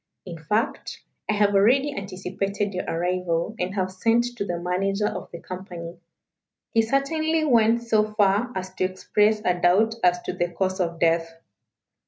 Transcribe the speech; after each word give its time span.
In 0.25 0.39
fact, 0.39 1.03
I 1.29 1.33
have 1.33 1.53
already 1.53 1.95
anticipated 1.95 2.73
your 2.73 2.85
arrival, 2.85 3.53
and 3.59 3.75
have 3.75 3.91
sent 3.91 4.35
to 4.37 4.43
the 4.43 4.57
manager 4.57 5.05
of 5.05 5.29
the 5.29 5.37
company. 5.39 5.99
He 6.71 6.81
certainly 6.81 7.45
went 7.45 7.83
so 7.83 8.11
far 8.15 8.51
as 8.55 8.73
to 8.73 8.83
express 8.83 9.41
a 9.45 9.61
doubt 9.61 9.93
as 10.03 10.19
to 10.23 10.33
the 10.33 10.49
cause 10.49 10.79
of 10.79 10.99
death. 10.99 11.31